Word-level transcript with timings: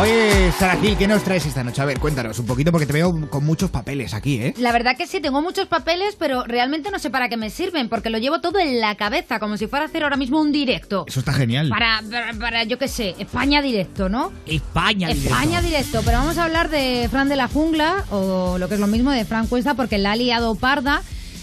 Oye, 0.00 0.52
Sara 0.56 0.76
Gil, 0.76 0.96
¿qué 0.96 1.08
nos 1.08 1.24
traes 1.24 1.44
esta 1.44 1.64
noche? 1.64 1.82
A 1.82 1.84
ver, 1.84 1.98
cuéntanos 1.98 2.38
un 2.38 2.46
poquito 2.46 2.70
porque 2.70 2.86
te 2.86 2.92
veo 2.92 3.28
con 3.28 3.44
muchos 3.44 3.68
papeles 3.68 4.14
aquí, 4.14 4.36
¿eh? 4.40 4.54
La 4.56 4.70
verdad 4.70 4.96
que 4.96 5.08
sí, 5.08 5.18
tengo 5.18 5.42
muchos 5.42 5.66
papeles, 5.66 6.14
pero 6.16 6.44
realmente 6.44 6.92
no 6.92 7.00
sé 7.00 7.10
para 7.10 7.28
qué 7.28 7.36
me 7.36 7.50
sirven, 7.50 7.88
porque 7.88 8.08
lo 8.08 8.18
llevo 8.18 8.40
todo 8.40 8.60
en 8.60 8.80
la 8.80 8.94
cabeza, 8.94 9.40
como 9.40 9.56
si 9.56 9.66
fuera 9.66 9.86
a 9.86 9.88
hacer 9.88 10.04
ahora 10.04 10.16
mismo 10.16 10.40
un 10.40 10.52
directo. 10.52 11.04
Eso 11.08 11.18
está 11.18 11.32
genial. 11.32 11.68
Para, 11.68 12.00
para, 12.08 12.32
para, 12.34 12.62
yo 12.62 12.78
qué 12.78 12.86
sé, 12.86 13.16
España 13.18 13.60
directo, 13.60 14.08
¿no? 14.08 14.32
España 14.46 15.08
directo. 15.08 15.34
España 15.34 15.62
directo, 15.62 16.02
pero 16.04 16.18
vamos 16.18 16.38
a 16.38 16.44
hablar 16.44 16.70
de 16.70 17.08
Fran 17.10 17.28
de 17.28 17.34
la 17.34 17.48
Jungla, 17.48 18.04
o 18.10 18.56
lo 18.56 18.68
que 18.68 18.74
es 18.74 18.80
lo 18.80 18.86
mismo 18.86 19.10
de 19.10 19.24
Fran 19.24 19.48
Cuesta, 19.48 19.74
porque 19.74 19.98
la 19.98 20.12
ha 20.12 20.16
liado 20.16 20.54
parda. 20.54 21.02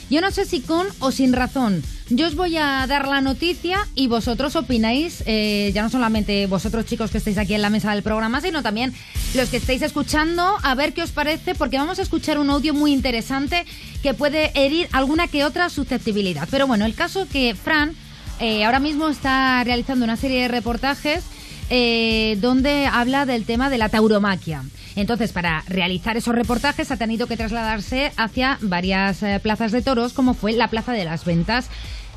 Yo 0.10 0.22
no 0.22 0.32
sé 0.32 0.46
si 0.46 0.62
con 0.62 0.88
o 1.00 1.12
sin 1.12 1.34
razón. 1.34 1.84
Yo 2.10 2.28
os 2.28 2.36
voy 2.36 2.56
a 2.56 2.86
dar 2.88 3.08
la 3.08 3.20
noticia 3.20 3.80
y 3.96 4.06
vosotros 4.06 4.56
opináis, 4.56 5.24
eh, 5.26 5.72
ya 5.74 5.82
no 5.82 5.90
solamente 5.90 6.46
vosotros 6.46 6.86
chicos 6.86 7.10
que 7.10 7.18
estáis 7.18 7.40
aquí 7.40 7.56
en 7.56 7.64
la 7.64 7.72
mesa 7.72 7.92
del 7.94 8.04
programa, 8.04 8.42
sino 8.42 8.62
también 8.62 8.94
los 9.34 9.50
que 9.50 9.58
estáis 9.58 9.82
escuchando, 9.82 10.56
a 10.62 10.76
ver 10.76 10.94
qué 10.94 11.02
os 11.02 11.10
parece, 11.10 11.56
porque 11.56 11.78
vamos 11.78 11.98
a 11.98 12.04
escuchar 12.04 12.38
un 12.38 12.52
audio 12.52 12.76
muy 12.76 12.94
interesante 12.94 13.66
que 14.04 14.14
puede 14.14 14.52
herir 14.54 14.88
alguna 14.92 15.28
que 15.28 15.46
otra 15.46 15.70
susceptibilidad. 15.72 16.48
Pero 16.52 16.68
bueno, 16.68 16.86
el 16.86 16.94
caso 16.94 17.28
que 17.28 17.56
Fran 17.56 17.96
eh, 18.40 18.66
ahora 18.66 18.80
mismo 18.80 19.10
está 19.10 19.64
realizando 19.64 20.06
una 20.06 20.16
serie 20.16 20.44
de 20.44 20.48
reportajes 20.48 21.24
eh, 21.72 22.38
donde 22.40 22.86
habla 22.86 23.26
del 23.26 23.46
tema 23.46 23.72
de 23.72 23.80
la 23.80 23.90
tauromaquia. 23.90 24.64
Entonces, 24.96 25.32
para 25.34 25.64
realizar 25.68 26.16
esos 26.16 26.36
reportajes 26.36 26.92
ha 26.92 26.98
tenido 26.98 27.26
que 27.28 27.36
trasladarse 27.36 28.14
hacia 28.16 28.60
varias 28.62 29.26
plazas 29.42 29.74
de 29.74 29.82
toros, 29.82 30.14
como 30.14 30.36
fue 30.36 30.54
la 30.54 30.70
Plaza 30.70 30.94
de 30.94 31.04
las 31.04 31.26
Ventas. 31.26 31.70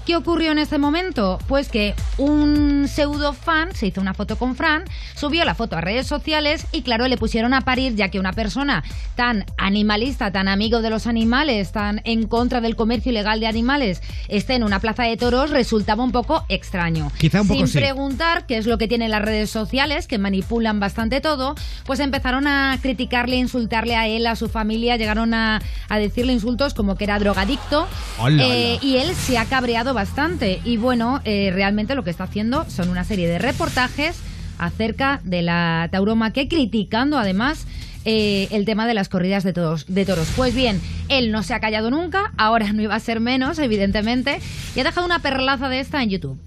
¿Qué 0.09 0.17
ocurrió 0.17 0.53
en 0.53 0.59
ese 0.59 0.79
momento? 0.79 1.39
Pues 1.49 1.69
que 1.69 1.95
un 2.17 2.89
pseudo 2.89 3.35
fan 3.35 3.75
se 3.75 3.89
hizo 3.89 4.01
una 4.01 4.15
foto 4.15 4.37
con 4.39 4.57
Fran, 4.57 4.85
subió 5.15 5.45
la 5.45 5.55
foto 5.55 5.77
a 5.77 5.83
redes 5.83 6.07
sociales 6.07 6.67
y 6.73 6.81
claro, 6.81 7.07
le 7.09 7.19
pusieron 7.19 7.53
a 7.53 7.61
parir 7.61 7.95
ya 7.95 8.09
que 8.09 8.19
una 8.19 8.33
persona 8.33 8.83
tan 9.17 9.45
animalista, 9.59 10.33
tan 10.33 10.49
amigo 10.49 10.81
de 10.81 10.89
los 10.89 11.07
animales, 11.07 11.73
tan 11.73 12.01
en 12.05 12.27
contra 12.27 12.63
del 12.63 12.75
comercio 12.75 13.11
ilegal 13.13 13.39
de 13.39 13.49
animales, 13.49 14.01
esté 14.29 14.55
en 14.55 14.65
una 14.65 14.81
plaza 14.81 15.03
de 15.03 15.19
toros 15.19 15.51
resultaba 15.51 16.03
un 16.03 16.11
poco 16.13 16.43
extraño. 16.49 17.13
Quizá 17.19 17.43
un 17.43 17.49
poco 17.49 17.59
Sin 17.59 17.69
sí. 17.69 17.77
preguntar 17.79 18.47
qué 18.47 18.57
es 18.57 18.65
lo 18.67 18.79
que 18.79 18.89
tienen 18.89 19.11
las 19.11 19.21
redes 19.21 19.51
sociales, 19.51 20.07
que 20.07 20.17
manipulan 20.17 20.81
bastante 20.81 21.21
todo, 21.21 21.55
pues 21.85 22.01
empezaron 22.01 22.47
a 22.47 22.79
criticarle, 22.81 23.37
insultarle 23.37 23.95
a 23.95 24.07
él, 24.09 24.27
a 24.27 24.37
su 24.37 24.49
familia, 24.49 24.97
llegaron 24.97 25.35
a, 25.35 25.61
a 25.91 25.99
decirle 25.99 26.33
insultos 26.33 26.73
como 26.73 26.97
que 26.97 27.05
era 27.05 27.19
drogadicto. 27.19 27.87
Hola, 28.19 28.43
Eh, 28.47 28.79
hola. 28.79 28.85
y 28.87 28.97
él 28.97 29.15
se 29.15 29.37
ha 29.37 29.45
cabreado 29.45 29.98
bastante. 29.99 30.61
Y 30.65 30.77
bueno, 30.77 31.21
eh, 31.25 31.51
realmente 31.53 31.97
lo 31.97 32.05
que 32.05 32.11
está 32.11 32.23
haciendo 32.23 32.65
son 32.71 32.89
una 32.89 33.03
serie 33.03 33.27
de 33.27 33.41
reportajes 33.41 34.21
acerca 34.57 35.21
de 35.25 35.43
la 35.43 35.89
tauromaquia, 35.91 36.49
criticando 36.49 37.19
además 37.19 37.67
eh, 38.05 38.47
el 38.53 38.65
tema 38.65 38.87
de 38.87 38.95
las 38.95 39.09
corridas 39.09 39.43
de 39.43 39.53
toros, 39.53 39.87
de 39.89 40.05
toros. 40.05 40.29
Pues 40.37 40.55
bien, 40.55 40.81
él 41.09 41.33
no 41.33 41.43
se 41.43 41.53
ha 41.53 41.59
callado 41.59 41.91
nunca, 41.91 42.33
ahora 42.37 42.73
no 42.73 42.81
iba 42.81 42.95
a 42.95 43.01
ser 43.01 43.19
menos, 43.19 43.59
evidentemente, 43.59 44.39
y 44.77 44.79
ha 44.79 44.85
dejado 44.85 45.05
una 45.05 45.19
perlaza 45.19 45.69
de 45.69 45.81
esta 45.81 46.01
en 46.01 46.11
YouTube. 46.11 46.39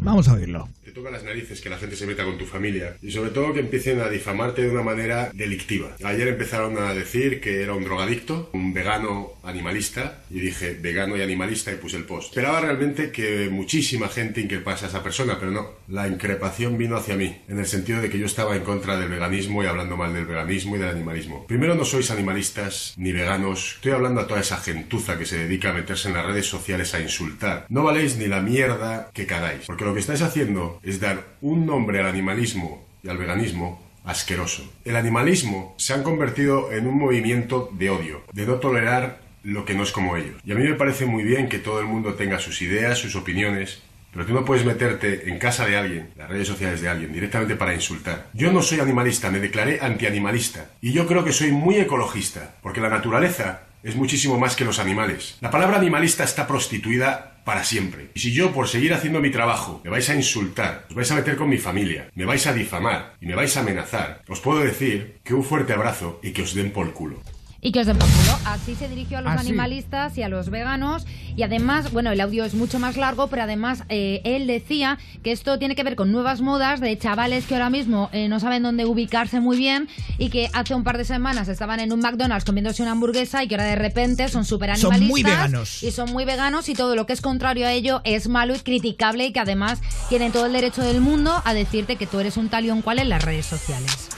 Vamos 0.00 0.26
a 0.26 0.32
oírlo. 0.32 0.68
Te 0.88 0.94
toca 0.94 1.10
las 1.10 1.22
narices 1.22 1.60
que 1.60 1.68
la 1.68 1.76
gente 1.76 1.96
se 1.96 2.06
meta 2.06 2.24
con 2.24 2.38
tu 2.38 2.46
familia 2.46 2.96
y 3.02 3.10
sobre 3.10 3.28
todo 3.28 3.52
que 3.52 3.60
empiecen 3.60 4.00
a 4.00 4.08
difamarte 4.08 4.62
de 4.62 4.70
una 4.70 4.82
manera 4.82 5.30
delictiva. 5.34 5.94
Ayer 6.02 6.28
empezaron 6.28 6.78
a 6.78 6.94
decir 6.94 7.42
que 7.42 7.60
era 7.62 7.74
un 7.74 7.84
drogadicto, 7.84 8.48
un 8.54 8.72
vegano 8.72 9.34
animalista 9.42 10.22
y 10.30 10.40
dije 10.40 10.78
vegano 10.80 11.14
y 11.18 11.20
animalista 11.20 11.70
y 11.70 11.74
puse 11.74 11.98
el 11.98 12.04
post. 12.04 12.28
Esperaba 12.28 12.62
realmente 12.62 13.10
que 13.10 13.50
muchísima 13.50 14.08
gente 14.08 14.40
increpase 14.40 14.86
a 14.86 14.88
esa 14.88 15.02
persona, 15.02 15.36
pero 15.38 15.50
no. 15.50 15.72
La 15.88 16.08
increpación 16.08 16.78
vino 16.78 16.96
hacia 16.96 17.16
mí, 17.16 17.36
en 17.48 17.58
el 17.58 17.66
sentido 17.66 18.00
de 18.00 18.08
que 18.08 18.18
yo 18.18 18.24
estaba 18.24 18.56
en 18.56 18.62
contra 18.64 18.98
del 18.98 19.10
veganismo 19.10 19.62
y 19.62 19.66
hablando 19.66 19.98
mal 19.98 20.14
del 20.14 20.24
veganismo 20.24 20.76
y 20.76 20.78
del 20.78 20.88
animalismo. 20.88 21.46
Primero 21.46 21.74
no 21.74 21.84
sois 21.84 22.10
animalistas 22.10 22.94
ni 22.96 23.12
veganos, 23.12 23.74
estoy 23.74 23.92
hablando 23.92 24.22
a 24.22 24.26
toda 24.26 24.40
esa 24.40 24.56
gentuza 24.56 25.18
que 25.18 25.26
se 25.26 25.36
dedica 25.36 25.68
a 25.68 25.74
meterse 25.74 26.08
en 26.08 26.14
las 26.14 26.24
redes 26.24 26.46
sociales 26.46 26.94
a 26.94 27.00
insultar. 27.00 27.66
No 27.68 27.82
valéis 27.82 28.16
ni 28.16 28.26
la 28.26 28.40
mierda 28.40 29.10
que 29.12 29.26
cagáis, 29.26 29.66
porque 29.66 29.84
lo 29.84 29.92
que 29.92 30.00
estáis 30.00 30.22
haciendo 30.22 30.77
es 30.82 31.00
dar 31.00 31.24
un 31.40 31.66
nombre 31.66 32.00
al 32.00 32.06
animalismo 32.06 32.86
y 33.02 33.08
al 33.08 33.18
veganismo 33.18 33.82
asqueroso. 34.04 34.72
El 34.84 34.96
animalismo 34.96 35.74
se 35.76 35.92
han 35.92 36.02
convertido 36.02 36.72
en 36.72 36.86
un 36.86 36.98
movimiento 36.98 37.70
de 37.72 37.90
odio, 37.90 38.24
de 38.32 38.46
no 38.46 38.54
tolerar 38.54 39.20
lo 39.42 39.64
que 39.64 39.74
no 39.74 39.82
es 39.82 39.92
como 39.92 40.16
ellos. 40.16 40.40
Y 40.44 40.52
a 40.52 40.54
mí 40.54 40.64
me 40.64 40.74
parece 40.74 41.06
muy 41.06 41.22
bien 41.22 41.48
que 41.48 41.58
todo 41.58 41.80
el 41.80 41.86
mundo 41.86 42.14
tenga 42.14 42.38
sus 42.38 42.60
ideas, 42.62 42.98
sus 42.98 43.16
opiniones, 43.16 43.82
pero 44.12 44.24
tú 44.24 44.32
no 44.32 44.44
puedes 44.44 44.64
meterte 44.64 45.28
en 45.30 45.38
casa 45.38 45.66
de 45.66 45.76
alguien, 45.76 46.10
las 46.16 46.28
redes 46.28 46.48
sociales 46.48 46.80
de 46.80 46.88
alguien, 46.88 47.12
directamente 47.12 47.56
para 47.56 47.74
insultar. 47.74 48.30
Yo 48.32 48.50
no 48.50 48.62
soy 48.62 48.80
animalista, 48.80 49.30
me 49.30 49.40
declaré 49.40 49.78
antianimalista. 49.80 50.70
Y 50.80 50.92
yo 50.92 51.06
creo 51.06 51.24
que 51.24 51.32
soy 51.32 51.52
muy 51.52 51.76
ecologista, 51.76 52.56
porque 52.62 52.80
la 52.80 52.88
naturaleza 52.88 53.62
es 53.82 53.94
muchísimo 53.94 54.38
más 54.38 54.56
que 54.56 54.64
los 54.64 54.78
animales. 54.78 55.36
La 55.40 55.50
palabra 55.50 55.76
animalista 55.76 56.24
está 56.24 56.46
prostituida 56.46 57.37
para 57.48 57.64
siempre. 57.64 58.10
Y 58.12 58.20
si 58.20 58.32
yo, 58.34 58.52
por 58.52 58.68
seguir 58.68 58.92
haciendo 58.92 59.22
mi 59.22 59.30
trabajo, 59.30 59.80
me 59.82 59.88
vais 59.88 60.06
a 60.10 60.14
insultar, 60.14 60.84
os 60.90 60.94
vais 60.94 61.10
a 61.10 61.14
meter 61.14 61.34
con 61.34 61.48
mi 61.48 61.56
familia, 61.56 62.10
me 62.14 62.26
vais 62.26 62.46
a 62.46 62.52
difamar 62.52 63.14
y 63.22 63.26
me 63.26 63.34
vais 63.34 63.56
a 63.56 63.60
amenazar, 63.60 64.20
os 64.28 64.40
puedo 64.40 64.60
decir 64.60 65.16
que 65.24 65.32
un 65.32 65.42
fuerte 65.42 65.72
abrazo 65.72 66.20
y 66.22 66.32
que 66.32 66.42
os 66.42 66.52
den 66.52 66.72
por 66.72 66.92
culo. 66.92 67.22
Y 67.60 67.72
que 67.72 67.80
os 67.80 67.86
den 67.86 67.98
por 67.98 68.08
culo. 68.08 68.38
Así 68.44 68.76
se 68.76 68.88
dirigió 68.88 69.18
a 69.18 69.20
los 69.20 69.32
Ah, 69.32 69.40
animalistas 69.40 70.16
y 70.16 70.22
a 70.22 70.28
los 70.28 70.48
veganos. 70.48 71.04
Y 71.36 71.42
además, 71.42 71.90
bueno, 71.92 72.12
el 72.12 72.20
audio 72.20 72.44
es 72.44 72.54
mucho 72.54 72.78
más 72.78 72.96
largo, 72.96 73.26
pero 73.26 73.42
además 73.42 73.82
eh, 73.88 74.20
él 74.24 74.46
decía 74.46 74.96
que 75.24 75.32
esto 75.32 75.58
tiene 75.58 75.74
que 75.74 75.82
ver 75.82 75.96
con 75.96 76.12
nuevas 76.12 76.40
modas 76.40 76.80
de 76.80 76.96
chavales 76.96 77.46
que 77.46 77.54
ahora 77.54 77.68
mismo 77.68 78.10
eh, 78.12 78.28
no 78.28 78.38
saben 78.38 78.62
dónde 78.62 78.86
ubicarse 78.86 79.40
muy 79.40 79.56
bien 79.56 79.88
y 80.18 80.30
que 80.30 80.48
hace 80.52 80.74
un 80.76 80.84
par 80.84 80.98
de 80.98 81.04
semanas 81.04 81.48
estaban 81.48 81.80
en 81.80 81.92
un 81.92 81.98
McDonald's 82.00 82.44
comiéndose 82.44 82.82
una 82.82 82.92
hamburguesa 82.92 83.42
y 83.42 83.48
que 83.48 83.56
ahora 83.56 83.64
de 83.66 83.76
repente 83.76 84.28
son 84.28 84.44
súper 84.44 84.76
Son 84.76 84.92
animalistas. 84.94 85.10
muy 85.10 85.22
veganos. 85.24 85.82
Y 85.82 85.90
son 85.90 86.12
muy 86.12 86.24
veganos 86.24 86.68
y 86.68 86.74
todo 86.74 86.94
lo 86.94 87.06
que 87.06 87.12
es 87.12 87.20
contrario 87.20 87.66
a 87.66 87.72
ello 87.72 88.02
es 88.04 88.28
malo 88.28 88.54
y 88.54 88.60
criticable 88.60 89.26
y 89.26 89.32
que 89.32 89.40
además 89.40 89.80
tienen 90.08 90.30
todo 90.30 90.46
el 90.46 90.52
derecho 90.52 90.82
del 90.82 91.00
mundo 91.00 91.42
a 91.44 91.54
decirte 91.54 91.96
que 91.96 92.06
tú 92.06 92.20
eres 92.20 92.36
un 92.36 92.48
tal 92.50 92.66
y 92.66 92.70
un 92.70 92.82
cual 92.82 93.00
en 93.00 93.08
las 93.08 93.24
redes 93.24 93.46
sociales. 93.46 94.08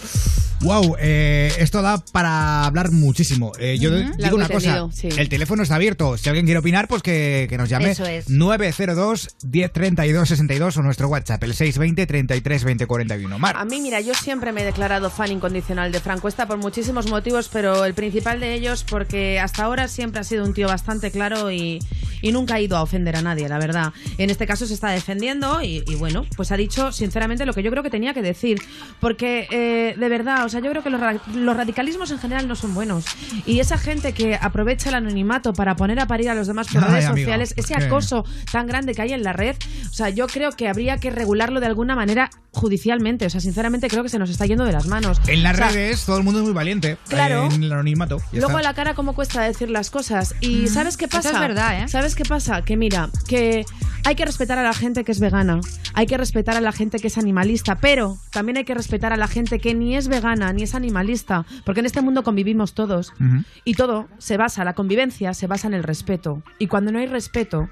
Wow, 0.63 0.97
eh, 1.01 1.53
esto 1.59 1.81
da 1.81 2.03
para 2.13 2.65
hablar 2.65 2.91
muchísimo. 2.91 3.53
Eh, 3.59 3.79
yo 3.79 3.91
digo 3.91 4.37
una 4.37 4.49
cosa, 4.49 4.89
sí. 4.93 5.09
el 5.17 5.29
teléfono 5.31 5.63
está 5.63 5.77
abierto. 5.77 6.19
Si 6.19 6.29
alguien 6.29 6.45
quiere 6.45 6.59
opinar, 6.59 6.87
pues 6.87 7.03
que, 7.03 7.47
que 7.49 7.57
nos 7.57 7.69
llame. 7.71 7.93
Eso 7.93 8.05
es. 8.05 8.29
902 8.29 9.37
1032 9.51 10.29
62 10.29 10.77
o 10.77 10.83
nuestro 10.83 11.09
WhatsApp, 11.09 11.43
el 11.45 11.55
620 11.55 12.07
33 12.07 12.65
20 12.65 12.87
41. 12.87 13.39
Mar. 13.39 13.57
A 13.57 13.65
mí, 13.65 13.81
mira, 13.81 14.01
yo 14.01 14.13
siempre 14.15 14.53
me 14.53 14.61
he 14.61 14.65
declarado 14.65 15.09
fan 15.09 15.33
incondicional 15.33 15.93
de 15.93 16.01
Frank 16.01 16.21
Cuesta 16.21 16.47
por 16.47 16.59
muchísimos 16.59 17.09
motivos, 17.09 17.49
pero 17.51 17.87
el 17.87 17.95
principal 17.95 18.41
de 18.41 18.53
ellos 18.53 18.85
porque 18.85 19.41
hasta 19.41 19.65
ahora 19.65 19.89
siempre 19.89 20.21
ha 20.21 20.25
sido 20.25 20.45
un 20.45 20.53
tío 20.53 20.69
bastante 20.69 21.11
claro 21.11 21.51
y, 21.51 21.79
y 22.21 22.33
nunca 22.33 22.57
ha 22.57 22.61
ido 22.61 22.77
a 22.77 22.83
ofender 22.83 23.17
a 23.17 23.23
nadie, 23.23 23.49
la 23.49 23.59
verdad. 23.59 23.93
En 24.19 24.29
este 24.29 24.47
caso 24.47 24.67
se 24.67 24.75
está 24.75 24.91
defendiendo 24.91 25.63
y, 25.63 25.83
y 25.87 25.95
bueno, 25.95 26.27
pues 26.37 26.53
ha 26.53 26.57
dicho 26.57 26.93
sinceramente 26.93 27.47
lo 27.47 27.55
que 27.55 27.63
yo 27.63 27.71
creo 27.71 27.83
que 27.83 27.91
tenía 27.91 28.13
que 28.13 28.23
decir. 28.23 28.61
Porque 29.01 29.49
eh, 29.51 29.95
de 29.99 30.09
verdad, 30.09 30.50
sea, 30.51 30.61
yo 30.61 30.71
creo 30.71 30.83
que 30.83 30.91
los, 30.91 31.01
ra- 31.01 31.21
los 31.35 31.57
radicalismos 31.57 32.11
en 32.11 32.19
general 32.19 32.47
no 32.49 32.55
son 32.57 32.75
buenos. 32.75 33.05
Y 33.47 33.61
esa 33.61 33.79
gente 33.79 34.13
que 34.13 34.35
aprovecha 34.35 34.89
el 34.89 34.95
anonimato 34.97 35.53
para 35.53 35.77
poner 35.77 36.01
a 36.01 36.07
parir 36.07 36.29
a 36.31 36.35
los 36.35 36.47
demás 36.47 36.69
por 36.69 36.83
Ay, 36.85 36.91
redes 36.91 37.05
amigo, 37.07 37.25
sociales, 37.25 37.55
ese 37.57 37.75
acoso 37.75 38.25
tan 38.53 38.67
grande 38.67 38.95
que 38.95 39.03
hay 39.03 39.13
en 39.13 39.23
la 39.23 39.33
red, 39.33 39.57
o 39.89 39.93
sea, 39.93 40.09
yo 40.11 40.27
creo 40.27 40.53
que 40.53 40.69
habría 40.69 40.99
que 40.99 41.11
regularlo 41.11 41.61
de 41.61 41.67
alguna 41.67 41.95
manera 41.97 42.31
judicialmente. 42.53 43.27
O 43.27 43.31
sea, 43.31 43.41
sinceramente 43.41 43.89
creo 43.89 44.03
que 44.03 44.09
se 44.09 44.19
nos 44.19 44.29
está 44.31 44.47
yendo 44.47 44.65
de 44.65 44.73
las 44.73 44.87
manos. 44.87 45.21
En 45.29 45.43
las 45.43 45.55
O 45.55 45.57
sea, 45.59 45.69
redes 45.69 46.05
todo 46.05 46.19
el 46.19 46.25
mundo 46.25 46.41
es 46.41 46.45
muy 46.45 46.55
valiente. 46.55 46.97
Claro. 47.09 47.49
En 47.53 47.63
el 47.63 47.73
anonimato. 47.73 48.19
Luego 48.33 48.49
está. 48.49 48.59
a 48.59 48.63
la 48.63 48.75
cara 48.75 48.95
cómo 48.95 49.15
cuesta 49.15 49.43
decir 49.43 49.71
las 49.71 49.91
cosas. 49.91 50.35
Y 50.41 50.67
¿sabes 50.69 50.97
qué 50.97 51.05
Eso 51.07 51.17
pasa? 51.19 51.31
es 51.33 51.39
verdad, 51.41 51.83
¿eh? 51.83 51.89
¿Sabes 51.89 52.15
qué 52.15 52.25
pasa? 52.25 52.63
Que 52.63 52.77
mira, 52.77 53.09
que 53.29 53.65
hay 54.05 54.15
que 54.15 54.25
respetar 54.25 54.59
a 54.59 54.63
la 54.63 54.73
gente 54.73 55.05
que 55.05 55.13
es 55.13 55.21
vegana, 55.21 55.61
hay 55.95 56.07
que 56.07 56.17
respetar 56.17 56.57
a 56.57 56.61
la 56.61 56.73
gente 56.73 56.99
que 56.99 57.09
es 57.09 57.19
animalista, 57.19 57.77
pero 57.77 58.19
también 58.33 58.57
hay 58.59 58.65
que 58.65 58.75
respetar 58.75 59.13
a 59.13 59.17
la 59.17 59.29
gente 59.29 59.59
que 59.59 59.75
ni 59.75 59.97
es 59.97 60.09
vegana 60.09 60.40
ni 60.53 60.63
es 60.63 60.75
animalista, 60.75 61.45
porque 61.65 61.81
en 61.81 61.87
este 61.87 62.01
mundo 62.01 62.23
convivimos 62.23 62.75
todos. 62.75 63.13
Y 63.65 63.75
todo 63.75 64.09
se 64.19 64.37
basa, 64.37 64.65
la 64.65 64.75
convivencia 64.75 65.35
se 65.35 65.47
basa 65.47 65.69
en 65.69 65.75
el 65.75 65.83
respeto. 65.83 66.43
Y 66.59 66.67
cuando 66.67 66.93
no 66.93 66.99
hay 66.99 67.07
respeto, 67.07 67.69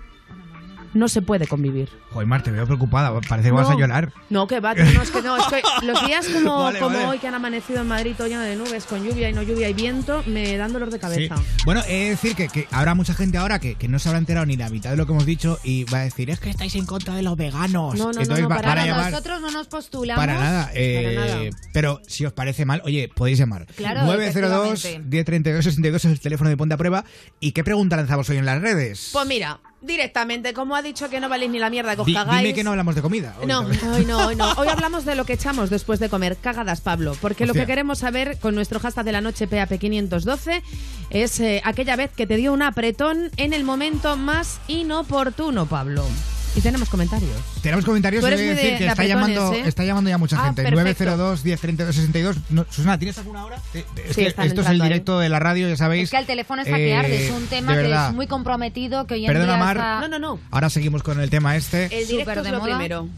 no 0.94 1.08
se 1.08 1.22
puede 1.22 1.46
convivir. 1.46 1.88
Joder, 2.10 2.26
Mar, 2.26 2.42
te 2.42 2.50
veo 2.50 2.64
preocupada. 2.66 3.12
Parece 3.28 3.48
que 3.48 3.52
vas 3.54 3.68
a 3.68 3.72
No. 3.72 3.78
llorar. 3.78 4.12
No, 4.30 4.46
que 4.46 4.60
va, 4.60 4.74
tío, 4.74 4.84
no, 4.92 5.02
es 5.02 5.10
que 5.10 5.22
no, 5.22 5.36
es 5.36 5.44
que 5.46 5.62
los 5.86 6.06
días 6.06 6.26
como, 6.28 6.64
Vale, 6.64 6.78
como 6.78 6.96
vale. 6.96 7.08
hoy 7.08 7.18
que 7.18 7.28
han 7.28 7.34
amanecido 7.34 7.80
en 7.82 7.88
Madrid 7.88 8.14
todo 8.16 8.26
lleno 8.28 8.40
de 8.42 8.56
nubes, 8.56 8.84
con 8.84 9.04
lluvia 9.04 9.28
y 9.30 9.32
no 9.32 9.42
lluvia 9.42 9.68
y 9.68 9.74
viento, 9.74 10.22
me 10.26 10.56
dan 10.56 10.72
dolor 10.72 10.90
de 10.90 10.96
Sí. 10.96 11.00
cabeza. 11.00 11.34
Bueno, 11.64 11.82
he 11.88 12.04
de 12.04 12.10
decir 12.10 12.34
que, 12.34 12.48
que 12.48 12.66
habrá 12.70 12.94
mucha 12.94 13.14
gente 13.14 13.38
ahora 13.38 13.58
que, 13.58 13.74
que 13.76 13.88
no 13.88 13.98
se 13.98 14.08
habrá 14.08 14.18
enterado 14.18 14.46
ni 14.46 14.56
la 14.56 14.68
mitad 14.70 14.90
de 14.90 14.96
lo 14.96 15.06
que 15.06 15.12
hemos 15.12 15.26
dicho 15.26 15.58
y 15.62 15.84
va 15.84 15.98
a 15.98 16.02
decir, 16.04 16.30
es 16.30 16.40
que 16.40 16.50
estáis 16.50 16.74
en 16.74 16.86
contra 16.86 17.14
de 17.14 17.22
los 17.22 17.36
veganos. 17.36 17.94
No, 17.94 18.06
no, 18.06 18.12
no, 18.12 18.20
Entonces 18.22 18.42
no, 18.42 18.48
va- 18.48 18.56
para 18.56 18.74
nada. 18.74 18.86
llamar- 18.86 19.10
Nosotros 19.10 19.40
no 19.40 19.50
nos 19.50 19.66
postulamos. 19.68 20.20
Para 20.20 20.34
nada, 20.38 20.70
eh, 20.74 21.14
Para 21.14 21.26
nada. 21.26 21.50
Pero 21.72 22.00
si 22.06 22.24
os 22.24 22.32
parece 22.32 22.64
mal, 22.64 22.80
oye, 22.84 23.10
podéis 23.14 23.38
llamar. 23.38 23.66
Claro, 23.76 24.04
902 24.06 24.72
efectivamente. 24.84 25.08
1032 25.16 25.64
62 25.64 26.04
es 26.04 26.10
el 26.12 26.20
teléfono 26.20 26.50
de 26.50 26.56
Ponte 26.56 26.74
a 26.74 26.78
Prueba. 26.78 27.04
¿Y 27.40 27.52
qué 27.52 27.62
pregunta 27.64 27.96
lanzamos 27.96 28.28
hoy 28.30 28.38
en 28.38 28.46
las 28.46 28.60
redes? 28.60 29.10
Pues 29.12 29.26
mira, 29.26 29.60
Directamente, 29.80 30.52
como 30.54 30.74
ha 30.74 30.82
dicho 30.82 31.08
que 31.08 31.20
no 31.20 31.28
valéis 31.28 31.52
ni 31.52 31.58
la 31.60 31.70
mierda 31.70 31.94
que 31.94 32.00
os 32.00 32.06
Di- 32.06 32.12
cagáis. 32.14 32.42
dime 32.42 32.54
que 32.54 32.64
no 32.64 32.70
hablamos 32.70 32.96
de 32.96 33.02
comida. 33.02 33.36
hoy 33.40 33.46
No, 33.46 33.60
hoy 33.60 34.04
no, 34.04 34.26
hoy 34.26 34.34
no. 34.34 34.50
Hoy 34.54 34.66
hablamos 34.68 35.04
de 35.04 35.14
lo 35.14 35.24
que 35.24 35.34
echamos 35.34 35.70
después 35.70 36.00
de 36.00 36.08
comer. 36.08 36.36
Cagadas, 36.36 36.80
Pablo. 36.80 37.16
Porque 37.20 37.46
lo 37.46 37.54
que 37.54 37.64
queremos 37.64 37.98
saber 38.00 38.38
con 38.40 38.54
nuestro 38.56 38.80
hashtag 38.80 39.04
de 39.04 39.12
la 39.12 39.20
noche 39.20 39.48
PAP512 39.48 40.62
es 41.10 41.38
eh, 41.40 41.62
aquella 41.64 41.94
vez 41.94 42.10
que 42.10 42.26
te 42.26 42.36
dio 42.36 42.52
un 42.52 42.62
apretón 42.62 43.30
en 43.36 43.52
el 43.52 43.62
momento 43.62 44.16
más 44.16 44.58
inoportuno, 44.66 45.66
Pablo. 45.66 46.04
Y 46.56 46.60
tenemos 46.60 46.88
comentarios. 46.88 47.30
Tenemos 47.62 47.84
comentarios 47.84 48.22
voy 48.22 48.32
a 48.32 48.36
decir 48.36 48.54
de- 48.56 48.62
que 48.78 48.84
de 48.84 48.86
está 48.90 49.04
llamando, 49.04 49.52
¿eh? 49.52 49.62
está 49.66 49.84
llamando 49.84 50.10
ya 50.10 50.18
mucha 50.18 50.36
Ah, 50.40 50.46
gente. 50.46 50.62
perfecto. 50.62 51.04
902 51.04 51.44
1032 51.44 51.94
62. 51.94 52.36
No, 52.50 52.66
Susana, 52.68 52.98
¿tienes 52.98 53.16
alguna 53.18 53.44
hora? 53.44 53.60
Te- 53.72 53.84
te- 53.94 54.08
Es 54.10 54.16
Sí, 54.16 54.22
que 54.22 54.26
esto 54.46 54.60
es 54.62 54.66
el 54.68 54.80
directo 54.80 55.20
de 55.20 55.28
la 55.28 55.38
radio, 55.38 55.68
ya 55.68 55.76
sabéis. 55.76 56.04
Es 56.04 56.10
que 56.10 56.16
el 56.18 56.26
teléfono 56.26 56.62
está 56.62 56.76
Eh, 56.78 56.84
que 56.86 56.94
arde, 56.94 57.26
es 57.26 57.32
un 57.32 57.46
tema 57.46 57.74
que 57.76 57.92
es 57.92 58.12
muy 58.14 58.26
comprometido, 58.26 59.06
que 59.06 59.14
hoy 59.14 59.26
en 59.26 59.32
Perdona, 59.32 59.54
día 59.54 59.64
Mar. 59.64 59.76
está... 59.76 60.00
No, 60.00 60.08
no, 60.08 60.18
no. 60.18 60.40
Ahora 60.50 60.68
seguimos 60.70 61.02
con 61.02 61.20
el 61.20 61.30
tema 61.30 61.56
este. 61.56 61.84
El 61.84 62.06
directo 62.08 62.18
Súper 62.32 62.38
es 62.38 62.44
de 62.44 62.50
lo 62.50 62.58
moda. 62.58 62.68
primero. 62.76 63.08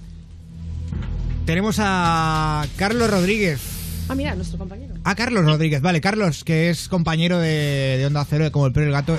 Tenemos 1.47 1.77
a 1.81 2.67
Carlos 2.77 3.11
Rodríguez. 3.11 3.61
Ah, 4.09 4.15
mira, 4.15 4.35
nuestro 4.35 4.59
compañero. 4.59 4.95
A 5.05 5.15
Carlos 5.15 5.45
Rodríguez, 5.45 5.81
vale, 5.81 6.01
Carlos, 6.01 6.45
que 6.45 6.69
es 6.71 6.89
compañero 6.89 7.39
de, 7.39 7.97
de 7.99 8.07
Onda 8.07 8.25
Cero, 8.29 8.45
de 8.45 8.51
como 8.51 8.67
el 8.67 8.73
perro 8.73 8.87
y 8.87 8.89
el 8.89 8.93
gato. 8.93 9.19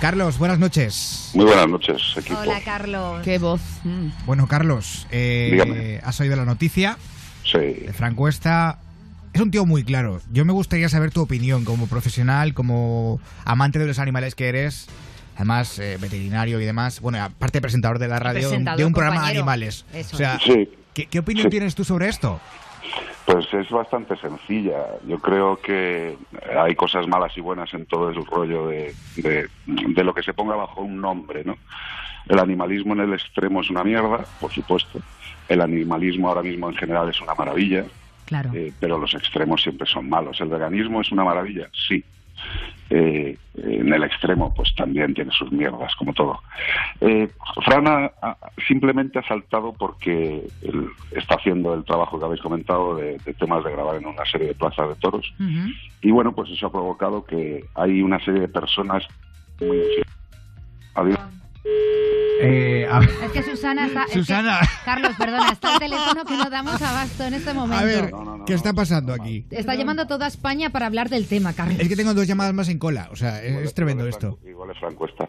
Carlos, 0.00 0.38
buenas 0.38 0.58
noches. 0.58 1.30
Muy 1.34 1.46
buenas 1.46 1.68
noches, 1.68 2.02
equipo. 2.16 2.38
Hola, 2.38 2.60
Carlos. 2.64 3.22
Qué 3.24 3.38
voz. 3.38 3.60
Mm. 3.82 4.08
Bueno, 4.26 4.46
Carlos, 4.46 5.06
eh, 5.10 6.00
has 6.04 6.20
oído 6.20 6.36
la 6.36 6.44
noticia 6.44 6.98
Sí. 7.44 7.58
de 7.58 7.92
Fran 7.96 8.14
Cuesta. 8.14 8.78
Es 9.32 9.40
un 9.40 9.50
tío 9.50 9.64
muy 9.66 9.84
claro. 9.84 10.20
Yo 10.32 10.44
me 10.44 10.52
gustaría 10.52 10.88
saber 10.88 11.10
tu 11.12 11.22
opinión 11.22 11.64
como 11.64 11.86
profesional, 11.86 12.52
como 12.54 13.20
amante 13.44 13.78
de 13.78 13.86
los 13.86 13.98
animales 13.98 14.34
que 14.34 14.48
eres. 14.48 14.86
Además, 15.34 15.78
eh, 15.78 15.98
veterinario 16.00 16.60
y 16.60 16.64
demás. 16.64 17.00
Bueno, 17.00 17.22
aparte 17.22 17.60
presentador 17.60 17.98
de 17.98 18.08
la 18.08 18.18
radio, 18.18 18.40
de 18.40 18.46
un- 18.46 18.50
Presentador, 18.50 18.78
de 18.78 18.84
un 18.84 18.92
programa 18.92 19.22
de 19.24 19.30
animales. 19.32 19.84
Eso. 19.92 20.14
O 20.16 20.18
sea, 20.18 20.38
Sí. 20.44 20.68
¿qué, 20.94 21.06
qué 21.06 21.18
opinión 21.18 21.44
Sí. 21.44 21.50
tienes 21.50 21.74
tú 21.74 21.84
sobre 21.84 22.08
esto? 22.08 22.40
Pues 23.50 23.66
es 23.66 23.70
bastante 23.72 24.16
sencilla. 24.16 24.86
Yo 25.06 25.18
creo 25.18 25.60
que 25.60 26.16
hay 26.58 26.74
cosas 26.74 27.06
malas 27.06 27.36
y 27.36 27.40
buenas 27.40 27.72
en 27.74 27.86
todo 27.86 28.08
el 28.10 28.24
rollo 28.26 28.68
de, 28.68 28.94
de, 29.16 29.48
de 29.66 30.04
lo 30.04 30.14
que 30.14 30.22
se 30.22 30.34
ponga 30.34 30.56
bajo 30.56 30.80
un 30.82 31.00
nombre, 31.00 31.44
¿no? 31.44 31.56
El 32.28 32.38
animalismo 32.40 32.94
en 32.94 33.00
el 33.00 33.12
extremo 33.14 33.60
es 33.60 33.70
una 33.70 33.84
mierda, 33.84 34.24
por 34.40 34.52
supuesto. 34.52 35.00
El 35.48 35.60
animalismo 35.60 36.28
ahora 36.28 36.42
mismo 36.42 36.68
en 36.68 36.76
general 36.76 37.08
es 37.08 37.20
una 37.20 37.34
maravilla, 37.34 37.84
Claro. 38.24 38.50
eh, 38.52 38.72
pero 38.80 38.98
los 38.98 39.14
extremos 39.14 39.62
siempre 39.62 39.86
son 39.86 40.08
malos. 40.08 40.40
¿El 40.40 40.48
veganismo 40.48 41.00
es 41.00 41.12
una 41.12 41.22
maravilla? 41.22 41.68
Sí. 41.72 42.02
Eh, 42.88 43.36
en 43.56 43.92
el 43.92 44.04
extremo, 44.04 44.52
pues 44.54 44.72
también 44.76 45.12
tiene 45.14 45.32
sus 45.32 45.50
mierdas, 45.50 45.92
como 45.96 46.12
todo. 46.12 46.40
Eh, 47.00 47.28
Fran 47.64 47.86
ha- 47.88 48.12
ha- 48.22 48.36
simplemente 48.68 49.18
ha 49.18 49.26
saltado 49.26 49.72
porque 49.72 50.46
él 50.62 50.88
está 51.10 51.34
haciendo 51.34 51.74
el 51.74 51.84
trabajo 51.84 52.18
que 52.18 52.24
habéis 52.26 52.40
comentado 52.42 52.94
de, 52.96 53.18
de 53.18 53.34
temas 53.34 53.64
de 53.64 53.72
grabar 53.72 53.96
en 53.96 54.06
una 54.06 54.24
serie 54.26 54.48
de 54.48 54.54
plazas 54.54 54.88
de 54.90 54.94
toros. 54.96 55.32
Y 56.02 56.10
bueno, 56.12 56.32
pues 56.32 56.50
eso 56.50 56.66
ha 56.66 56.72
provocado 56.72 57.24
que 57.24 57.64
hay 57.74 58.02
una 58.02 58.20
serie 58.24 58.42
de 58.42 58.48
personas 58.48 59.02
muy... 59.60 59.80
Adiós. 60.94 61.18
Eh, 62.38 62.86
a 62.90 63.00
ver, 63.00 63.08
Es 63.24 63.32
que 63.32 63.42
Susana 63.42 63.86
está... 63.86 64.02
es 64.04 64.10
que- 64.12 64.18
Susana. 64.18 64.60
Carlos, 64.84 65.12
perdona, 65.18 65.50
está 65.52 65.72
el 65.74 65.78
teléfono 65.78 66.24
que 66.24 66.36
no 66.36 66.50
damos 66.50 66.80
abasto 66.82 67.24
en 67.24 67.34
este 67.34 67.54
momento. 67.54 67.82
a 67.82 67.84
ver, 67.86 68.10
No, 68.10 68.24
no, 68.24 68.36
no, 68.38 68.44
¿qué 68.44 68.52
está 68.54 68.72
pasando 68.74 69.14
aquí? 69.14 69.46
Está 69.50 69.74
llamando 69.74 70.02
a 70.02 70.06
toda 70.06 70.26
España 70.26 70.68
para 70.70 70.86
hablar 70.86 71.08
del 71.08 71.26
tema, 71.26 71.54
Carlos. 71.54 71.78
Es 71.80 71.88
que 71.88 71.96
tengo 71.96 72.12
dos 72.12 72.26
llamadas 72.26 72.52
más 72.52 72.68
en 72.68 72.78
cola. 72.78 73.08
O 73.10 73.16
sea, 73.16 73.42
es, 73.42 73.50
Igual 73.52 73.64
es 73.64 73.74
tremendo 73.74 74.02
igual 74.06 74.10
esto. 74.14 74.36
Franco- 74.36 74.48
Igual 74.56 74.70
es 74.70 74.78
Fran 74.78 74.94
Cuesta. 74.94 75.28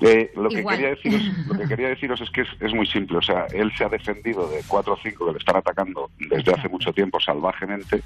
Eh, 0.00 0.32
lo, 0.34 0.48
que 0.48 0.64
quería 0.64 0.88
deciros, 0.90 1.22
lo 1.46 1.58
que 1.58 1.68
quería 1.68 1.88
deciros 1.90 2.20
es 2.20 2.30
que 2.30 2.40
es, 2.40 2.48
es 2.60 2.74
muy 2.74 2.86
simple. 2.86 3.18
O 3.18 3.22
sea, 3.22 3.46
él 3.52 3.70
se 3.78 3.84
ha 3.84 3.88
defendido 3.88 4.48
de 4.48 4.60
cuatro 4.66 4.94
o 4.94 4.98
cinco 5.02 5.26
que 5.26 5.32
le 5.32 5.38
están 5.38 5.56
atacando 5.56 6.10
desde 6.18 6.52
hace 6.52 6.68
mucho 6.68 6.92
tiempo 6.92 7.20
salvajemente. 7.20 8.02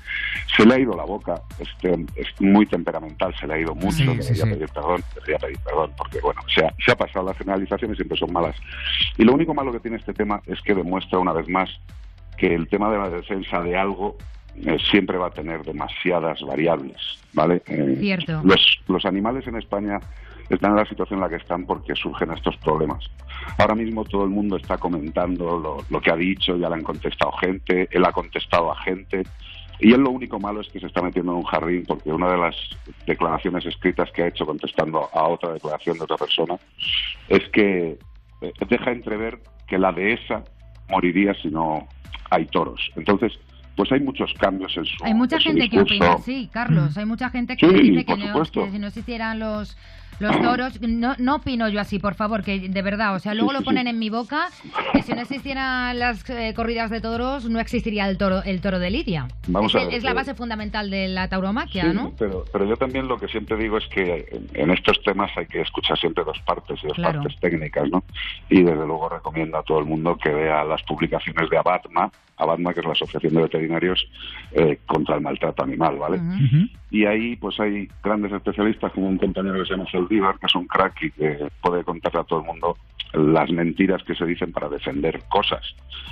Se 0.56 0.66
le 0.66 0.74
ha 0.74 0.78
ido 0.78 0.94
la 0.96 1.04
boca. 1.04 1.40
Este, 1.58 1.92
es 2.16 2.28
muy 2.40 2.66
temperamental, 2.66 3.34
se 3.40 3.46
le 3.46 3.54
ha 3.54 3.58
ido 3.60 3.74
mucho. 3.74 3.96
Sí, 3.96 4.04
debería 4.04 4.22
sí, 4.22 4.34
sí. 4.34 4.42
pedir 4.42 4.68
perdón, 4.68 5.04
debería 5.14 5.38
pedir 5.38 5.58
perdón, 5.60 5.92
porque 5.96 6.20
bueno, 6.20 6.40
se 6.54 6.64
ha, 6.64 6.74
se 6.84 6.92
ha 6.92 6.96
pasado. 6.96 7.24
Las 7.24 7.40
generalizaciones 7.66 7.96
siempre 7.96 8.18
son 8.18 8.32
malas. 8.32 8.56
Y 9.16 9.24
lo 9.24 9.32
único 9.32 9.54
malo 9.54 9.72
que 9.72 9.80
tiene 9.80 9.96
este 9.96 10.12
tema 10.12 10.40
es 10.46 10.60
que 10.62 10.74
demuestra 10.74 11.18
una 11.18 11.32
vez 11.32 11.48
más 11.48 11.70
que 12.36 12.54
el 12.54 12.68
tema 12.68 12.90
de 12.90 12.98
la 12.98 13.08
defensa 13.08 13.60
de 13.60 13.76
algo 13.76 14.16
eh, 14.64 14.76
siempre 14.90 15.18
va 15.18 15.28
a 15.28 15.30
tener 15.30 15.62
demasiadas 15.62 16.40
variables, 16.42 16.96
¿vale? 17.32 17.62
Eh, 17.66 17.96
Cierto. 18.00 18.40
Los, 18.44 18.80
los 18.88 19.04
animales 19.04 19.46
en 19.46 19.56
España 19.56 19.98
están 20.48 20.72
en 20.72 20.76
la 20.76 20.86
situación 20.86 21.18
en 21.18 21.22
la 21.22 21.28
que 21.28 21.36
están 21.36 21.64
porque 21.66 21.94
surgen 21.94 22.30
estos 22.32 22.56
problemas. 22.58 23.04
Ahora 23.58 23.74
mismo 23.74 24.04
todo 24.04 24.24
el 24.24 24.30
mundo 24.30 24.56
está 24.56 24.78
comentando 24.78 25.58
lo, 25.58 25.78
lo 25.88 26.00
que 26.00 26.10
ha 26.10 26.16
dicho, 26.16 26.56
ya 26.56 26.68
le 26.68 26.76
han 26.76 26.82
contestado 26.82 27.32
gente, 27.32 27.88
él 27.90 28.04
ha 28.04 28.12
contestado 28.12 28.70
a 28.70 28.76
gente, 28.82 29.24
y 29.80 29.92
él 29.92 30.00
lo 30.02 30.10
único 30.10 30.38
malo 30.38 30.60
es 30.60 30.68
que 30.68 30.80
se 30.80 30.86
está 30.86 31.02
metiendo 31.02 31.32
en 31.32 31.38
un 31.38 31.44
jardín 31.44 31.84
porque 31.86 32.12
una 32.12 32.30
de 32.30 32.38
las 32.38 32.56
declaraciones 33.06 33.66
escritas 33.66 34.10
que 34.12 34.22
ha 34.22 34.28
hecho 34.28 34.46
contestando 34.46 35.08
a 35.12 35.28
otra 35.28 35.52
declaración 35.52 35.98
de 35.98 36.04
otra 36.04 36.16
persona 36.16 36.56
es 37.28 37.48
que 37.50 37.98
eh, 38.40 38.52
deja 38.68 38.92
entrever 38.92 39.40
que 39.66 39.78
la 39.78 39.92
dehesa 39.92 40.44
moriría 40.88 41.34
si 41.34 41.48
no 41.48 41.88
hay 42.30 42.46
toros. 42.46 42.90
Entonces, 42.96 43.32
pues 43.76 43.90
hay 43.92 44.00
muchos 44.00 44.32
cambios 44.34 44.76
en 44.76 44.84
su 44.84 45.04
Hay 45.04 45.14
mucha 45.14 45.38
gente 45.40 45.68
que 45.68 45.80
opina 45.80 46.12
así, 46.14 46.48
Carlos. 46.52 46.96
Hay 46.96 47.04
mucha 47.06 47.30
gente 47.30 47.56
que 47.56 47.68
Sí, 47.68 47.74
dice 47.90 48.04
que, 48.04 48.16
no- 48.16 48.44
si 48.44 48.78
no 48.78 48.86
existieran 48.88 49.38
los 49.38 49.76
los 50.20 50.40
toros, 50.40 50.80
no, 50.80 51.16
no 51.18 51.34
opino 51.34 51.68
yo 51.68 51.80
así, 51.80 51.98
por 51.98 52.14
favor, 52.14 52.44
que 52.44 52.68
de 52.68 52.82
verdad, 52.82 53.16
o 53.16 53.18
sea, 53.18 53.34
luego 53.34 53.50
Sí, 53.50 53.54
lo 53.54 53.58
sí, 53.58 53.64
ponen 53.64 53.82
sí. 53.86 53.90
en 53.90 53.98
mi 53.98 54.10
boca, 54.10 54.46
que 54.92 55.02
si 55.02 55.12
no 55.12 55.20
existieran 55.22 55.98
las 55.98 56.30
eh, 56.30 56.52
corridas 56.54 56.88
de 56.88 57.00
toros, 57.00 57.46
no 57.50 57.58
existiría 57.58 58.08
el 58.08 58.16
toro 58.16 58.40
el 58.44 58.60
toro 58.60 58.78
de 58.78 58.90
Lidia. 58.90 59.26
Vamos 59.48 59.74
es, 59.74 59.82
a 59.82 59.84
ver, 59.86 59.94
es 59.94 60.04
la 60.04 60.10
pero- 60.10 60.20
base 60.20 60.34
fundamental 60.36 60.88
de 60.88 61.08
la 61.08 61.28
tauromaquia, 61.28 61.90
Sí, 61.90 61.96
¿no? 61.96 62.12
pero, 62.16 62.44
pero 62.52 62.64
yo 62.64 62.76
también 62.76 63.08
lo 63.08 63.18
que 63.18 63.26
siempre 63.26 63.56
digo 63.56 63.76
es 63.76 63.88
que 63.88 64.28
en, 64.30 64.48
en 64.54 64.70
estos 64.70 65.02
temas 65.02 65.32
hay 65.36 65.46
que 65.46 65.62
escuchar 65.62 65.98
siempre 65.98 66.22
dos 66.22 66.38
partes 66.46 66.78
y 66.84 66.86
dos 66.86 66.96
Claro. 66.96 67.20
partes 67.20 67.40
técnicas, 67.40 67.90
¿no? 67.90 68.04
Y 68.48 68.62
desde 68.62 68.86
luego 68.86 69.08
recomiendo 69.08 69.58
a 69.58 69.64
todo 69.64 69.80
el 69.80 69.84
mundo 69.86 70.16
que 70.16 70.28
vea 70.30 70.62
las 70.62 70.80
publicaciones 70.84 71.50
de 71.50 71.58
Abatma, 71.58 72.08
Abatma 72.36 72.72
que 72.72 72.80
es 72.80 72.86
la 72.86 72.92
Asociación 72.92 73.34
de 73.34 73.42
Veterinarios 73.42 73.63
eh, 74.52 74.78
contra 74.86 75.16
el 75.16 75.20
Maltrato 75.22 75.62
Animal, 75.64 75.96
¿vale? 75.98 76.18
Ujú. 76.18 76.44
Ujú. 76.44 76.68
Y 76.90 77.06
ahí 77.06 77.36
pues 77.36 77.58
hay 77.60 77.88
grandes 78.02 78.32
especialistas 78.32 78.92
como 78.92 79.08
un 79.08 79.18
compañero 79.18 79.58
que 79.58 79.64
se 79.66 79.70
llama 79.76 79.90
Saldívar, 79.90 80.38
que 80.38 80.46
es 80.46 80.54
un 80.54 80.66
crack 80.66 81.02
y 81.02 81.10
que 81.10 81.48
puede 81.60 81.82
contarle 81.84 82.20
a 82.20 82.24
todo 82.24 82.40
el 82.40 82.46
mundo 82.46 82.76
las 83.14 83.48
mentiras 83.50 84.02
que 84.02 84.14
se 84.14 84.26
dicen 84.26 84.50
para 84.52 84.68
defender 84.68 85.22
cosas. 85.28 85.60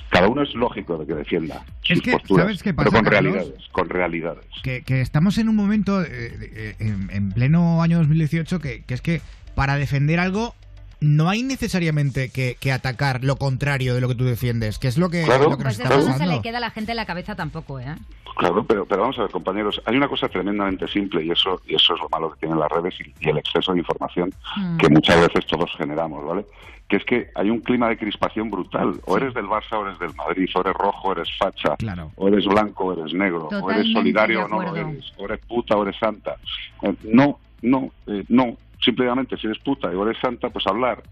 Cada 0.08 0.28
uno 0.28 0.43
es 0.43 0.54
lógico 0.54 0.99
de 0.99 1.06
que 1.06 1.14
defienda 1.14 1.64
Es 1.88 1.96
sus 1.99 2.02
que, 2.02 2.12
posturas, 2.12 2.44
¿sabes 2.44 2.62
qué 2.62 2.75
pero 2.75 2.90
pasa, 2.90 3.02
con 3.02 3.10
Carlos? 3.10 3.32
realidades, 3.34 3.69
con 3.72 3.88
realidades. 3.88 4.44
que, 4.62 4.82
que 4.82 5.00
estamos 5.00 5.38
en 5.38 5.48
un 5.48 5.56
momento, 5.56 6.00
eh, 6.03 6.06
eh, 6.10 6.74
en, 6.79 7.08
en 7.10 7.32
pleno 7.32 7.82
año 7.82 7.98
2018, 7.98 8.60
que, 8.60 8.84
que 8.84 8.94
es 8.94 9.00
que 9.03 9.20
para 9.56 9.77
defender 9.77 10.20
algo 10.20 10.55
no 11.03 11.29
hay 11.29 11.43
necesariamente 11.43 12.31
que, 12.31 12.56
que 12.59 12.73
atacar 12.73 13.23
lo 13.25 13.37
contrario 13.37 13.94
de 13.94 14.01
lo 14.01 14.09
que 14.09 14.15
tú 14.15 14.25
defiendes, 14.25 14.79
que 14.79 14.89
es 14.89 14.97
lo 14.99 15.11
que, 15.11 15.23
Claro. 15.25 15.51
lo 15.51 15.59
que 15.59 15.65
nos 15.65 15.77
Pues 15.77 15.81
está 15.81 15.94
eso 15.99 16.09
no 16.09 16.17
se 16.17 16.27
le 16.27 16.41
queda 16.41 16.59
a 16.59 16.61
la 16.61 16.71
gente 16.71 16.93
en 16.93 16.97
la 16.97 17.06
cabeza 17.06 17.35
tampoco, 17.35 17.79
¿eh? 17.81 17.94
Claro, 18.39 18.65
pero, 18.65 18.87
pero 18.87 19.03
vamos 19.03 19.19
a 19.19 19.23
ver, 19.23 19.31
compañeros, 19.31 19.82
hay 19.85 19.94
una 19.97 20.09
cosa 20.09 20.27
tremendamente 20.29 20.89
simple 20.89 21.23
y 21.23 21.31
eso 21.31 21.61
y 21.67 21.75
eso 21.75 21.94
es 21.94 22.01
lo 22.01 22.09
malo 22.09 22.32
que 22.32 22.41
tienen 22.41 22.59
las 22.59 22.71
redes 22.73 22.94
y, 23.01 23.13
y 23.27 23.29
el 23.29 23.37
exceso 23.39 23.73
de 23.73 23.79
información 23.81 24.32
Mm. 24.56 24.77
que 24.79 24.89
muchas 24.89 25.21
veces 25.21 25.47
todos 25.47 25.71
generamos, 25.77 26.25
¿vale? 26.27 26.47
Que 26.89 26.97
es 26.97 27.05
que 27.05 27.31
hay 27.35 27.49
un 27.51 27.61
clima 27.61 27.89
de 27.89 27.97
crispación 27.97 28.51
brutal. 28.51 29.01
O 29.06 29.17
eres 29.17 29.32
del 29.35 29.47
Barça 29.47 29.79
o 29.79 29.87
eres 29.87 29.99
del 29.99 30.15
Madrid, 30.15 30.49
o 30.55 30.61
eres 30.61 30.75
rojo 30.75 31.09
o 31.09 31.13
eres 31.13 31.29
facha, 31.39 31.77
Claro. 31.77 32.11
o 32.17 32.29
eres 32.29 32.44
blanco 32.47 32.85
o 32.87 32.93
eres 32.93 33.13
negro, 33.15 33.49
o 33.49 33.71
eres 33.71 33.91
solidario 33.93 34.44
o 34.44 34.49
no 34.49 34.61
lo 34.63 34.77
eres, 34.77 35.13
o 35.17 35.25
eres 35.27 35.41
puta 35.47 35.77
o 35.77 35.82
eres 35.85 35.97
santa. 35.99 36.37
Eh, 36.82 36.94
no, 37.05 37.39
no, 37.63 37.91
eh, 38.06 38.25
no. 38.29 38.56
Simplemente 38.84 39.36
si 39.36 39.46
eres 39.46 39.58
puta 39.58 39.93
y 39.93 39.96
o 39.96 40.06
eres 40.06 40.20
santa, 40.20 40.51
pues 40.51 40.67
hablar. 40.67 41.03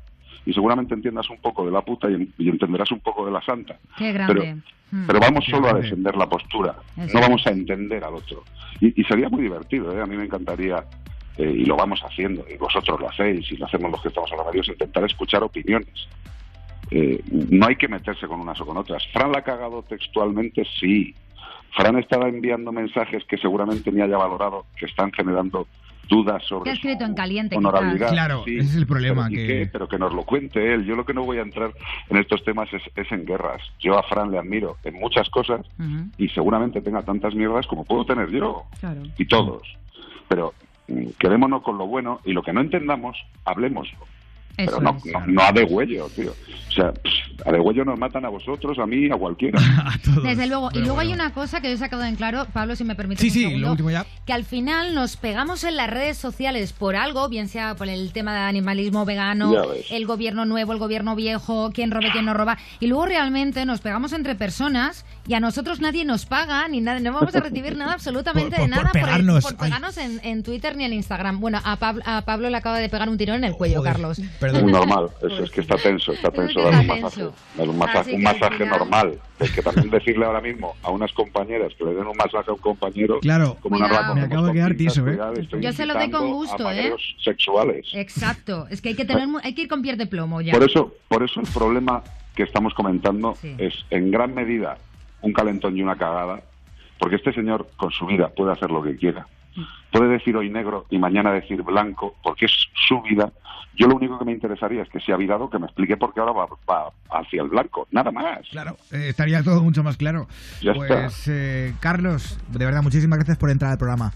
Y 0.46 0.52
seguramente 0.52 0.94
entiendas 0.94 1.28
un 1.30 1.38
poco 1.38 1.66
de 1.66 1.72
la 1.72 1.82
puta 1.82 2.10
y, 2.10 2.32
y 2.38 2.48
entenderás 2.48 2.90
un 2.90 3.00
poco 3.00 3.26
de 3.26 3.32
la 3.32 3.42
santa. 3.42 3.78
Qué 3.96 4.12
grande. 4.12 4.56
Mm. 4.90 5.06
Pero 5.06 5.20
vamos 5.20 5.44
Qué 5.44 5.52
solo 5.52 5.68
a 5.68 5.74
defender 5.74 6.16
la 6.16 6.28
postura, 6.28 6.74
Eso 6.96 7.14
no 7.14 7.20
vamos 7.20 7.46
a 7.46 7.50
entender 7.50 8.02
al 8.02 8.14
otro. 8.14 8.42
Y, 8.80 9.00
y 9.00 9.04
sería 9.04 9.28
muy 9.28 9.42
divertido, 9.42 9.96
¿eh? 9.96 10.02
a 10.02 10.06
mí 10.06 10.16
me 10.16 10.24
encantaría, 10.24 10.84
eh, 11.36 11.54
y 11.58 11.64
lo 11.64 11.76
vamos 11.76 12.00
haciendo, 12.02 12.44
y 12.52 12.56
vosotros 12.56 12.98
lo 13.00 13.08
hacéis, 13.08 13.50
y 13.52 13.56
lo 13.56 13.66
hacemos 13.66 13.90
los 13.90 14.02
que 14.02 14.08
estamos 14.08 14.30
en 14.32 14.38
la 14.38 14.44
radio, 14.44 14.62
es 14.62 14.68
intentar 14.68 15.04
escuchar 15.04 15.42
opiniones. 15.44 16.08
Eh, 16.90 17.22
no 17.30 17.66
hay 17.68 17.76
que 17.76 17.86
meterse 17.86 18.26
con 18.26 18.40
unas 18.40 18.60
o 18.60 18.66
con 18.66 18.76
otras. 18.76 19.06
Fran 19.12 19.30
la 19.30 19.38
ha 19.38 19.42
cagado 19.42 19.82
textualmente, 19.82 20.66
sí. 20.80 21.14
Fran 21.76 21.96
estaba 21.98 22.28
enviando 22.28 22.72
mensajes 22.72 23.24
que 23.26 23.38
seguramente 23.38 23.92
ni 23.92 24.00
haya 24.00 24.16
valorado, 24.16 24.66
que 24.76 24.86
están 24.86 25.12
generando 25.12 25.68
dudas 26.10 26.42
sobre 26.46 26.64
Que 26.64 26.70
ha 26.70 26.74
escrito 26.74 27.04
su 27.04 27.10
en 27.10 27.14
caliente, 27.14 27.56
honorabilidad. 27.56 28.10
Claro, 28.10 28.42
Sí, 28.44 28.58
ese 28.58 28.68
es 28.68 28.76
el 28.76 28.86
problema, 28.86 29.28
Pero, 29.30 29.40
¿y 29.42 29.46
que- 29.46 29.46
qué? 29.60 29.66
Pero 29.72 29.88
que 29.88 29.98
nos 29.98 30.12
lo 30.12 30.24
cuente 30.24 30.74
él. 30.74 30.84
Yo 30.84 30.96
lo 30.96 31.06
que 31.06 31.14
no 31.14 31.24
voy 31.24 31.38
a 31.38 31.42
entrar 31.42 31.72
en 32.10 32.16
estos 32.18 32.44
temas 32.44 32.68
es, 32.74 32.82
es 32.94 33.10
en 33.12 33.24
guerras. 33.24 33.62
Yo 33.78 33.96
a 33.98 34.02
Fran 34.02 34.30
le 34.30 34.38
admiro 34.38 34.76
en 34.84 34.94
muchas 34.96 35.30
cosas 35.30 35.64
y 36.18 36.28
seguramente 36.28 36.82
tenga 36.82 37.02
tantas 37.02 37.34
mierdas 37.34 37.66
como 37.66 37.84
puedo 37.84 38.04
tener 38.04 38.28
yo 38.30 38.64
Claro. 38.80 39.02
y 39.16 39.24
todos. 39.24 39.62
Pero 40.28 40.52
mm, 40.88 41.06
quedémonos 41.18 41.62
con 41.62 41.78
lo 41.78 41.86
bueno 41.86 42.20
y 42.24 42.32
lo 42.32 42.42
que 42.42 42.52
no 42.52 42.60
entendamos, 42.60 43.16
hablemoslo. 43.44 43.98
Pero 44.66 44.80
no, 44.80 44.98
no, 45.04 45.26
no 45.26 45.42
a 45.42 45.52
degüello, 45.52 46.08
tío. 46.14 46.32
O 46.70 46.72
sea, 46.72 46.92
a 47.44 47.52
degüello 47.52 47.84
nos 47.84 47.98
matan 47.98 48.24
a 48.24 48.28
vosotros, 48.28 48.78
a 48.78 48.86
mí, 48.86 49.10
a 49.10 49.16
cualquiera. 49.16 49.58
A 49.84 49.98
todos. 49.98 50.22
Desde 50.22 50.46
luego. 50.46 50.70
y 50.72 50.78
luego 50.78 51.00
hay 51.00 51.12
una 51.12 51.32
cosa 51.32 51.60
que 51.60 51.68
yo 51.68 51.74
he 51.74 51.78
sacado 51.78 52.04
en 52.04 52.14
claro, 52.14 52.46
Pablo, 52.52 52.76
si 52.76 52.84
me 52.84 52.94
permite. 52.94 53.22
Sí, 53.22 53.28
un 53.28 53.32
sí, 53.32 53.42
segundo, 53.42 53.66
lo 53.66 53.72
último 53.72 53.90
ya. 53.90 54.06
Que 54.24 54.32
al 54.32 54.44
final 54.44 54.94
nos 54.94 55.16
pegamos 55.16 55.64
en 55.64 55.76
las 55.76 55.90
redes 55.90 56.16
sociales 56.16 56.72
por 56.72 56.94
algo, 56.94 57.28
bien 57.28 57.48
sea 57.48 57.74
por 57.74 57.88
el 57.88 58.12
tema 58.12 58.34
de 58.34 58.40
animalismo 58.40 59.04
vegano, 59.04 59.52
el 59.90 60.06
gobierno 60.06 60.44
nuevo, 60.44 60.72
el 60.72 60.78
gobierno 60.78 61.16
viejo, 61.16 61.70
quién 61.74 61.90
roba, 61.90 62.08
quién 62.12 62.24
no 62.24 62.34
roba. 62.34 62.56
Y 62.78 62.86
luego 62.86 63.06
realmente 63.06 63.64
nos 63.66 63.80
pegamos 63.80 64.12
entre 64.12 64.36
personas 64.36 65.04
y 65.26 65.34
a 65.34 65.40
nosotros 65.40 65.80
nadie 65.80 66.04
nos 66.04 66.26
paga, 66.26 66.66
ni 66.68 66.80
nada, 66.80 66.98
no 67.00 67.12
vamos 67.12 67.34
a 67.34 67.40
recibir 67.40 67.76
nada 67.76 67.92
absolutamente 67.92 68.56
Por- 68.56 68.58
de 68.58 68.62
por- 68.62 68.70
nada 68.70 68.82
por 68.90 68.96
el- 68.96 69.04
pegarnos. 69.04 69.44
por 69.44 69.56
pegarnos 69.56 69.96
en, 69.98 70.20
en 70.24 70.42
Twitter 70.42 70.76
ni 70.76 70.84
en 70.84 70.92
Instagram. 70.92 71.40
Bueno, 71.40 71.60
a, 71.64 71.76
Pablo 71.76 72.02
a 72.06 72.22
Pablo 72.22 72.50
le 72.50 72.56
acaba 72.56 72.78
de 72.78 72.88
pegar 72.88 73.08
un 73.08 73.16
tirón 73.18 73.36
en 73.36 73.44
el 73.44 73.52
cuello, 73.54 73.78
Joder, 73.78 73.92
Carlos. 73.92 74.20
Perdón. 74.40 74.62
Muy 74.62 74.72
normal, 74.72 75.08
eso 75.22 75.44
es 75.44 75.50
que 75.50 75.60
está 75.60 75.76
tenso, 75.76 76.12
está 76.12 76.28
Es 76.28 76.34
que 76.34 76.40
tenso 76.40 76.58
está 76.60 76.70
dar 76.70 76.80
un 76.80 76.86
tenso. 76.86 77.02
masaje, 77.02 77.22
dar 77.56 77.68
un 77.68 77.78
masaje, 77.78 78.14
un 78.14 78.20
final- 78.20 78.68
normal. 78.70 79.18
Es 79.38 79.50
que 79.52 79.62
también 79.62 79.88
decirle 79.90 80.26
ahora 80.26 80.40
mismo 80.42 80.74
a 80.82 80.90
unas 80.90 81.12
compañeras 81.12 81.72
que 81.78 81.84
le 81.84 81.94
den 81.94 82.06
un 82.06 82.16
masaje 82.16 82.50
a 82.50 82.52
un 82.52 82.58
compañero, 82.58 83.20
Claro. 83.20 83.56
como 83.62 83.76
una 83.76 83.88
Me 84.14 84.22
acabo 84.22 84.46
de 84.48 84.52
quedar 84.52 84.74
tieso, 84.74 85.06
¿eh? 85.08 85.18
Yo 85.60 85.72
se 85.72 85.86
lo 85.86 85.94
doy 85.94 86.10
con 86.10 86.30
gusto, 86.30 86.70
¿eh? 86.70 86.92
sexuales. 87.24 87.86
Exacto, 87.94 88.66
es 88.70 88.80
que 88.82 88.90
hay 88.90 88.94
que 88.94 89.04
tener 89.04 89.26
mu- 89.28 89.38
hay 89.42 89.54
que 89.54 89.62
ir 89.62 89.68
con 89.68 89.80
pies 89.82 89.96
de 89.96 90.06
plomo 90.06 90.40
ya. 90.40 90.52
Por 90.52 90.64
eso, 90.64 90.94
por 91.08 91.22
eso 91.22 91.40
el 91.40 91.46
problema 91.46 92.02
que 92.34 92.42
estamos 92.42 92.74
comentando 92.74 93.34
Sí. 93.40 93.54
es 93.58 93.74
en 93.90 94.10
gran 94.10 94.34
medida 94.34 94.76
un 95.22 95.32
calentón 95.32 95.76
y 95.76 95.82
una 95.82 95.96
cagada, 95.96 96.42
porque 96.98 97.16
este 97.16 97.32
señor 97.32 97.68
con 97.76 97.90
su 97.90 98.06
vida 98.06 98.28
puede 98.28 98.52
hacer 98.52 98.70
lo 98.70 98.82
que 98.82 98.96
quiera. 98.96 99.26
Puede 99.90 100.08
decir 100.08 100.36
hoy 100.36 100.48
negro 100.48 100.86
y 100.90 100.98
mañana 100.98 101.32
decir 101.32 101.62
blanco, 101.62 102.14
porque 102.22 102.46
es 102.46 102.52
su 102.88 103.02
vida. 103.02 103.32
Yo 103.74 103.88
lo 103.88 103.96
único 103.96 104.18
que 104.18 104.24
me 104.24 104.32
interesaría 104.32 104.82
es 104.82 104.88
que 104.88 105.00
si 105.00 105.10
ha 105.10 105.16
virado, 105.16 105.48
que 105.50 105.58
me 105.58 105.66
explique 105.66 105.96
por 105.96 106.12
qué 106.12 106.20
ahora 106.20 106.32
va, 106.32 106.46
va 106.68 106.92
hacia 107.10 107.42
el 107.42 107.48
blanco, 107.48 107.88
nada 107.90 108.10
más. 108.10 108.40
Claro, 108.50 108.76
eh, 108.92 109.08
estaría 109.08 109.42
todo 109.42 109.62
mucho 109.62 109.82
más 109.82 109.96
claro. 109.96 110.28
Ya 110.60 110.74
pues, 110.74 111.26
eh, 111.28 111.74
Carlos, 111.80 112.38
de 112.48 112.64
verdad, 112.64 112.82
muchísimas 112.82 113.18
gracias 113.18 113.38
por 113.38 113.50
entrar 113.50 113.72
al 113.72 113.78
programa. 113.78 114.12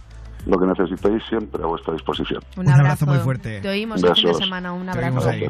Lo 0.46 0.58
que 0.58 0.66
necesitéis 0.66 1.22
siempre 1.28 1.62
a 1.62 1.66
vuestra 1.66 1.94
disposición. 1.94 2.42
Un, 2.56 2.66
Un 2.66 2.72
abrazo 2.72 3.06
muy 3.06 3.18
fuerte. 3.18 3.60
Te 3.60 3.68
oímos 3.68 4.02
el 4.02 4.14
fin 4.14 4.26
de 4.26 4.34
semana. 4.34 4.72
Un 4.74 4.88
abrazo. 4.88 5.30
ahí. 5.30 5.48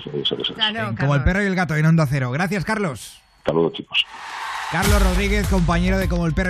Claro, 0.54 0.94
Como 0.98 1.14
el 1.16 1.24
perro 1.24 1.42
y 1.42 1.46
el 1.46 1.54
gato 1.56 1.74
en 1.74 1.84
Onda 1.84 2.06
Cero. 2.06 2.30
Gracias, 2.30 2.64
Carlos. 2.64 3.20
Saludos, 3.44 3.72
chicos. 3.72 4.06
Carlos 4.72 5.02
Rodríguez, 5.02 5.46
compañero 5.46 5.98
de 5.98 6.08
Como 6.08 6.26
el 6.26 6.32
perro 6.32 6.42